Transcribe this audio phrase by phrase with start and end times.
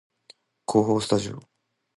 [0.65, 1.39] 構法スタジオ